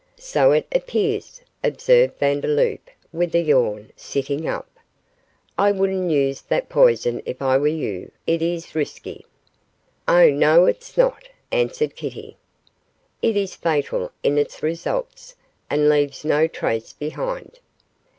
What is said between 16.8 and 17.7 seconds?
behind.